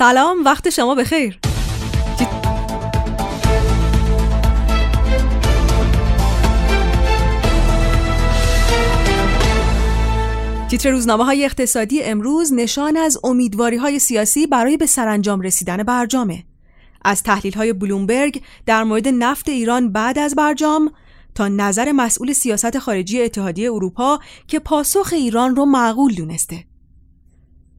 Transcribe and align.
سلام 0.00 0.44
وقت 0.44 0.70
شما 0.70 0.94
بخیر 0.94 1.38
تیتر 10.70 10.90
روزنامه 10.90 11.24
های 11.24 11.44
اقتصادی 11.44 12.02
امروز 12.02 12.52
نشان 12.52 12.96
از 12.96 13.18
امیدواری 13.24 13.76
های 13.76 13.98
سیاسی 13.98 14.46
برای 14.46 14.76
به 14.76 14.86
سرانجام 14.86 15.40
رسیدن 15.40 15.82
برجامه. 15.82 16.44
از 17.04 17.22
تحلیل 17.22 17.54
های 17.54 17.72
بلومبرگ 17.72 18.42
در 18.66 18.84
مورد 18.84 19.08
نفت 19.08 19.48
ایران 19.48 19.92
بعد 19.92 20.18
از 20.18 20.34
برجام 20.34 20.92
تا 21.34 21.48
نظر 21.48 21.92
مسئول 21.92 22.32
سیاست 22.32 22.78
خارجی 22.78 23.22
اتحادیه 23.22 23.72
اروپا 23.72 24.18
که 24.48 24.58
پاسخ 24.58 25.12
ایران 25.12 25.56
رو 25.56 25.64
معقول 25.64 26.14
دونسته. 26.14 26.69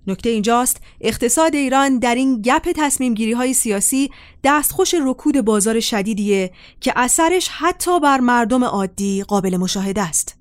نکته 0.07 0.29
اینجاست 0.29 0.77
اقتصاد 1.02 1.55
ایران 1.55 1.99
در 1.99 2.15
این 2.15 2.41
گپ 2.41 2.71
تصمیم 2.75 3.13
گیری 3.13 3.31
های 3.31 3.54
سیاسی 3.54 4.11
دستخوش 4.43 4.96
رکود 5.05 5.41
بازار 5.41 5.79
شدیدیه 5.79 6.51
که 6.79 6.93
اثرش 6.96 7.47
حتی 7.47 8.00
بر 8.00 8.19
مردم 8.19 8.64
عادی 8.64 9.24
قابل 9.24 9.57
مشاهده 9.57 10.01
است. 10.01 10.37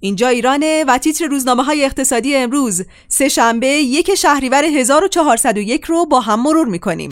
اینجا 0.00 0.28
ایرانه 0.28 0.84
و 0.88 0.98
تیتر 0.98 1.26
روزنامه 1.26 1.62
های 1.62 1.84
اقتصادی 1.84 2.36
امروز 2.36 2.82
سه 3.08 3.28
شنبه 3.28 3.66
یک 3.66 4.14
شهریور 4.14 4.64
1401 4.64 5.84
رو 5.84 6.06
با 6.06 6.20
هم 6.20 6.42
مرور 6.42 6.66
می‌کنیم. 6.68 7.10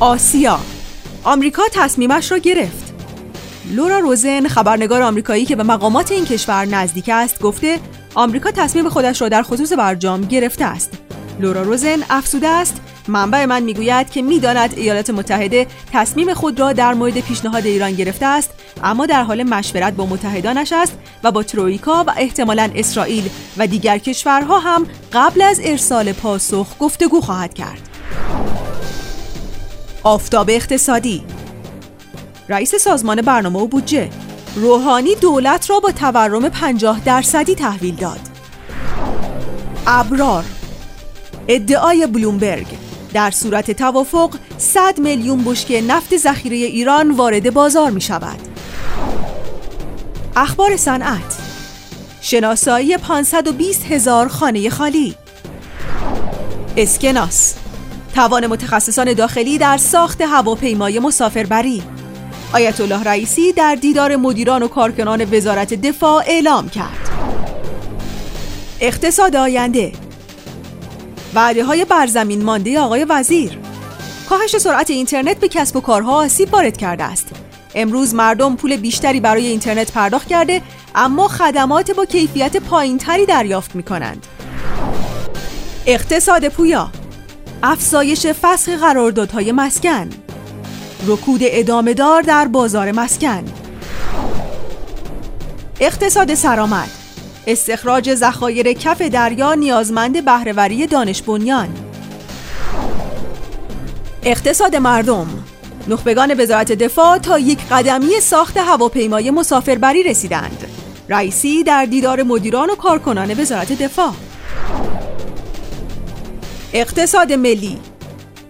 آسیا. 0.00 0.60
آمریکا 1.24 1.62
تصمیمش 1.72 2.32
را 2.32 2.38
گرفت. 2.38 2.89
لورا 3.64 3.98
روزن 3.98 4.48
خبرنگار 4.48 5.02
آمریکایی 5.02 5.44
که 5.44 5.56
به 5.56 5.62
مقامات 5.62 6.12
این 6.12 6.24
کشور 6.24 6.64
نزدیک 6.64 7.08
است 7.08 7.40
گفته 7.40 7.78
آمریکا 8.14 8.50
تصمیم 8.50 8.88
خودش 8.88 9.22
را 9.22 9.28
در 9.28 9.42
خصوص 9.42 9.72
برجام 9.72 10.20
گرفته 10.20 10.64
است. 10.64 10.90
لورا 11.40 11.62
روزن 11.62 12.02
افسوده 12.10 12.48
است. 12.48 12.80
منبع 13.08 13.44
من 13.44 13.62
می‌گوید 13.62 14.10
که 14.10 14.22
می‌داند 14.22 14.74
ایالات 14.76 15.10
متحده 15.10 15.66
تصمیم 15.92 16.34
خود 16.34 16.60
را 16.60 16.72
در 16.72 16.94
مورد 16.94 17.20
پیشنهاد 17.20 17.66
ایران 17.66 17.92
گرفته 17.92 18.26
است 18.26 18.50
اما 18.84 19.06
در 19.06 19.22
حال 19.22 19.42
مشورت 19.42 19.92
با 19.92 20.06
متحدانش 20.06 20.72
است 20.72 20.98
و 21.24 21.32
با 21.32 21.42
ترویکا 21.42 22.04
و 22.06 22.12
احتمالا 22.16 22.70
اسرائیل 22.74 23.30
و 23.56 23.66
دیگر 23.66 23.98
کشورها 23.98 24.58
هم 24.58 24.86
قبل 25.12 25.42
از 25.42 25.60
ارسال 25.64 26.12
پاسخ 26.12 26.66
گفتگو 26.78 27.20
خواهد 27.20 27.54
کرد. 27.54 27.88
آفتاب 30.02 30.50
اقتصادی 30.50 31.22
رئیس 32.50 32.74
سازمان 32.74 33.22
برنامه 33.22 33.58
و 33.60 33.66
بودجه. 33.66 34.10
روحانی 34.54 35.14
دولت 35.14 35.70
را 35.70 35.80
با 35.80 35.92
تورم 35.92 36.48
50 36.48 37.04
درصدی 37.04 37.54
تحویل 37.54 37.94
داد. 37.94 38.20
ابرار. 39.86 40.44
ادعای 41.48 42.06
بلومبرگ. 42.06 42.66
در 43.14 43.30
صورت 43.30 43.70
توافق 43.70 44.34
100 44.58 44.98
میلیون 44.98 45.44
بشکه 45.44 45.82
نفت 45.82 46.16
ذخیره 46.16 46.56
ایران 46.56 47.10
وارد 47.10 47.54
بازار 47.54 47.90
می 47.90 48.00
شود. 48.00 48.38
اخبار 50.36 50.76
صنعت. 50.76 51.38
شناسایی 52.20 52.96
520 52.96 53.84
هزار 53.84 54.28
خانه 54.28 54.70
خالی. 54.70 55.14
اسکناس. 56.76 57.54
توان 58.14 58.46
متخصصان 58.46 59.12
داخلی 59.12 59.58
در 59.58 59.76
ساخت 59.76 60.20
هواپیمای 60.20 60.98
مسافربری. 60.98 61.82
آیت 62.52 62.80
الله 62.80 63.02
رئیسی 63.02 63.52
در 63.52 63.74
دیدار 63.74 64.16
مدیران 64.16 64.62
و 64.62 64.68
کارکنان 64.68 65.34
وزارت 65.34 65.74
دفاع 65.74 66.24
اعلام 66.26 66.68
کرد. 66.68 67.10
اقتصاد 68.80 69.36
آینده. 69.36 69.92
وعده 71.34 71.64
های 71.64 71.84
برزمین 71.84 72.44
مانده 72.44 72.80
آقای 72.80 73.04
وزیر. 73.04 73.58
کاهش 74.28 74.56
سرعت 74.56 74.90
اینترنت 74.90 75.36
به 75.36 75.48
کسب 75.48 75.76
و 75.76 75.80
کارها 75.80 76.16
آسیب 76.16 76.54
وارد 76.54 76.76
کرده 76.76 77.04
است. 77.04 77.28
امروز 77.74 78.14
مردم 78.14 78.56
پول 78.56 78.76
بیشتری 78.76 79.20
برای 79.20 79.46
اینترنت 79.46 79.92
پرداخت 79.92 80.28
کرده 80.28 80.62
اما 80.94 81.28
خدمات 81.28 81.90
با 81.90 82.04
کیفیت 82.04 82.56
پایینتری 82.56 83.26
دریافت 83.26 83.74
می 83.74 83.82
کنند 83.82 84.26
اقتصاد 85.86 86.48
پویا. 86.48 86.90
افزایش 87.62 88.26
فسخ 88.26 88.68
قراردادهای 88.68 89.52
مسکن. 89.52 90.10
رکود 91.06 91.40
ادامه 91.42 91.94
دار 91.94 92.22
در 92.22 92.48
بازار 92.48 92.92
مسکن. 92.92 93.44
اقتصاد 95.80 96.34
سرآمد. 96.34 96.88
استخراج 97.46 98.14
ذخایر 98.14 98.72
کف 98.72 99.02
دریا 99.02 99.54
نیازمند 99.54 100.24
بهرهوری 100.24 100.86
دانش 100.86 101.22
بنیان. 101.22 101.68
اقتصاد 104.22 104.76
مردم. 104.76 105.26
نخبگان 105.88 106.40
وزارت 106.40 106.72
دفاع 106.72 107.18
تا 107.18 107.38
یک 107.38 107.58
قدمی 107.70 108.20
ساخت 108.20 108.56
هواپیمای 108.56 109.30
مسافربری 109.30 110.02
رسیدند. 110.02 110.66
رئیسی 111.08 111.64
در 111.64 111.84
دیدار 111.84 112.22
مدیران 112.22 112.70
و 112.70 112.74
کارکنان 112.74 113.40
وزارت 113.40 113.72
دفاع. 113.72 114.12
اقتصاد 116.72 117.32
ملی. 117.32 117.78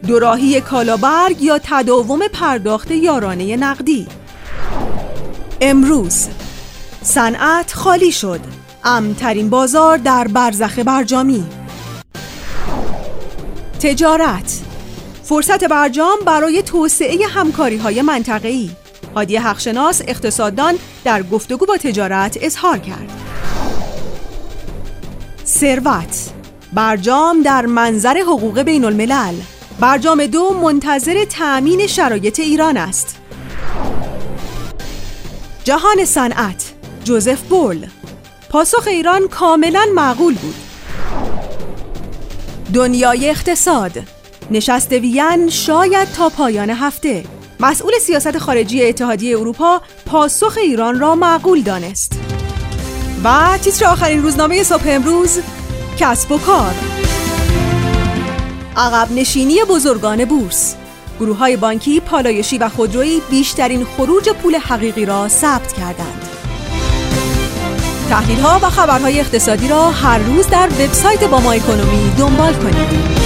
دوراهی 0.06 0.60
کالابرگ 0.60 1.42
یا 1.42 1.60
تداوم 1.64 2.28
پرداخت 2.28 2.90
یارانه 2.90 3.56
نقدی. 3.56 4.06
امروز 5.60 6.28
صنعت 7.02 7.72
خالی 7.72 8.12
شد. 8.12 8.40
امترین 8.84 9.50
بازار 9.50 9.96
در 9.96 10.28
برزخ 10.28 10.78
برجامی. 10.78 11.44
تجارت. 13.82 14.60
فرصت 15.22 15.64
برجام 15.64 16.18
برای 16.26 16.62
توسعه 16.62 17.26
همکاری 17.26 17.76
های 17.76 18.02
منطقه‌ای. 18.02 18.70
هادی 19.16 19.36
حقشناس 19.36 20.02
اقتصاددان 20.06 20.74
در 21.04 21.22
گفتگو 21.22 21.66
با 21.66 21.76
تجارت 21.76 22.38
اظهار 22.40 22.78
کرد. 22.78 23.10
ثروت. 25.46 26.30
برجام 26.72 27.42
در 27.42 27.66
منظر 27.66 28.18
حقوق 28.18 28.62
بین 28.62 28.84
الملل 28.84 29.34
برجام 29.80 30.26
دو 30.26 30.54
منتظر 30.62 31.24
تأمین 31.24 31.86
شرایط 31.86 32.40
ایران 32.40 32.76
است. 32.76 33.16
جهان 35.64 36.04
صنعت 36.04 36.72
جوزف 37.04 37.42
بول. 37.42 37.86
پاسخ 38.50 38.88
ایران 38.88 39.28
کاملا 39.28 39.86
معقول 39.94 40.34
بود. 40.34 40.54
دنیای 42.74 43.30
اقتصاد. 43.30 43.92
نشست 44.50 44.92
وین 44.92 45.48
شاید 45.48 46.12
تا 46.12 46.28
پایان 46.28 46.70
هفته. 46.70 47.24
مسئول 47.60 47.92
سیاست 48.00 48.38
خارجی 48.38 48.84
اتحادیه 48.84 49.38
اروپا 49.38 49.80
پاسخ 50.06 50.58
ایران 50.62 51.00
را 51.00 51.14
معقول 51.14 51.62
دانست. 51.62 52.12
و 53.24 53.58
تیتر 53.58 53.86
آخرین 53.86 54.22
روزنامه 54.22 54.62
صبح 54.62 54.84
امروز 54.86 55.38
کسب 55.98 56.32
و 56.32 56.38
کار. 56.38 56.89
عقب 58.76 59.12
نشینی 59.12 59.56
بزرگان 59.68 60.24
بورس 60.24 60.74
گروه 61.20 61.36
های 61.36 61.56
بانکی، 61.56 62.00
پالایشی 62.00 62.58
و 62.58 62.68
خودرویی 62.68 63.22
بیشترین 63.30 63.84
خروج 63.84 64.28
پول 64.28 64.56
حقیقی 64.56 65.06
را 65.06 65.28
ثبت 65.28 65.72
کردند. 65.72 66.28
تحلیل 68.08 68.40
ها 68.40 68.60
و 68.62 68.70
خبرهای 68.70 69.20
اقتصادی 69.20 69.68
را 69.68 69.90
هر 69.90 70.18
روز 70.18 70.46
در 70.46 70.68
وبسایت 70.68 71.24
با 71.24 71.40
ما 71.40 71.52
اکونومی 71.52 72.12
دنبال 72.18 72.54
کنید. 72.54 73.19